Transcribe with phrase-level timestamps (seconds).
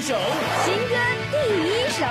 [0.00, 0.14] 一首，
[0.64, 0.94] 新歌
[1.30, 2.06] 第一首。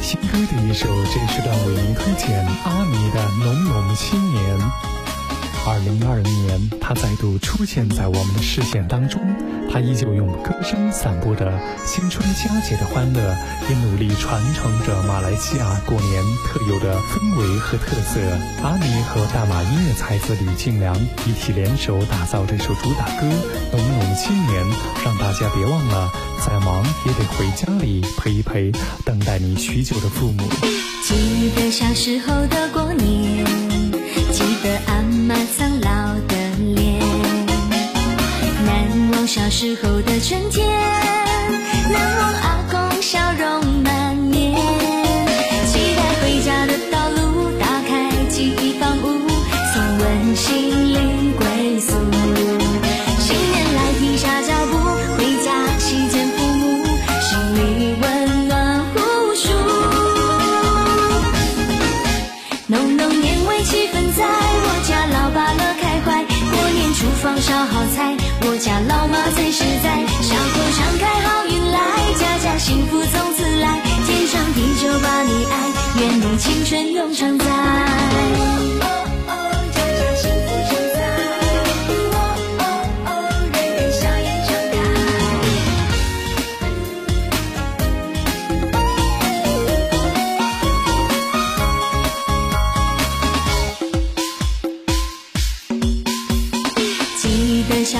[0.00, 4.58] 新歌第一首，这是段为您推荐阿弥的《浓浓新年》。
[5.66, 9.20] 二零二零年，他再度出现在我们的视线当中，
[9.68, 11.52] 他依旧用歌声散播着
[11.84, 13.36] 新春佳节的欢乐，
[13.68, 18.20] 也努力传承着马来西亚过年特有的氛围和特色。
[18.62, 20.94] 阿尼和大马音乐才子吕静良
[21.26, 23.26] 一起联手打造这首主打歌
[23.76, 24.64] 《浓浓新年》，
[25.04, 26.12] 让大家别忘了，
[26.46, 28.70] 再忙也得回家里陪一陪
[29.04, 30.44] 等待你许久的父母。
[31.02, 33.35] 记得小时候的过年，
[39.46, 40.66] 难忘小时候的春天，
[41.88, 42.25] 那么
[67.22, 70.06] 放烧好菜，我家老妈最实在。
[70.22, 71.78] 笑口常开，好运来，
[72.18, 73.80] 家家幸福从此来。
[74.06, 75.54] 天长地久把你爱，
[76.00, 78.75] 愿你青春永常在。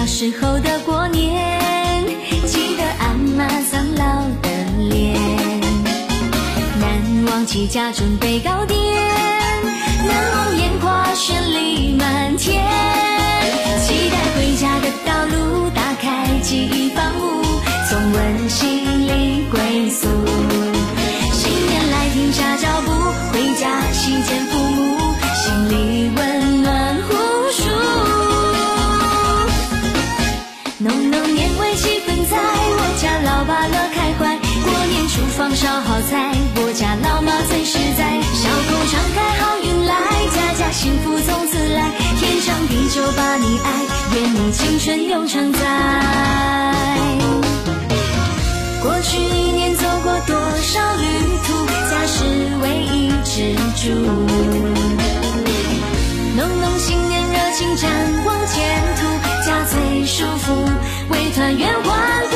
[0.06, 2.06] 小时候的过年，
[2.46, 4.04] 记得阿妈苍老
[4.40, 4.48] 的
[4.88, 5.18] 脸，
[6.78, 8.78] 难忘起家准备糕点，
[10.06, 12.64] 难忘烟花绚丽满天。
[13.82, 17.42] 期待回家的道路，打开记忆房屋，
[17.90, 20.25] 从温馨里归宿。
[41.46, 41.92] 自来。
[42.18, 45.58] 天长地久把你爱，愿你青春永常在。
[48.82, 51.06] 过去一年走过多少旅
[51.46, 52.24] 途，家是
[52.62, 53.90] 唯一支柱。
[56.36, 57.90] 浓浓新年热情展
[58.24, 58.54] 望前
[58.96, 59.00] 途，
[59.44, 60.52] 家最舒服，
[61.10, 61.98] 为团圆欢
[62.30, 62.34] 呼。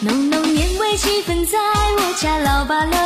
[0.00, 1.58] 浓浓年味气氛在
[1.98, 3.03] 我家，老爸老。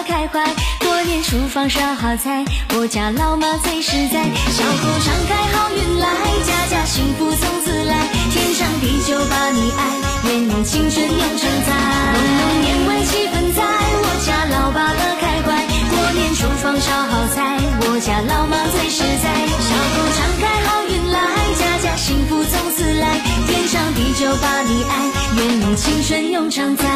[1.29, 4.25] 厨房烧好菜，我家老妈最实在。
[4.49, 6.09] 小口常开，好运来，
[6.41, 8.09] 家家幸福从此来。
[8.33, 9.93] 天长地久把你爱，
[10.25, 11.77] 愿你青春永常在。
[12.17, 15.53] 浓浓年味气氛在我家，老爸乐开怀。
[15.93, 19.29] 过年厨房烧好菜，我家老妈最实在。
[19.69, 21.21] 小口常开，好运来，
[21.61, 23.21] 家家幸福从此来。
[23.47, 26.89] 天长地久把你爱，愿你青春永常在。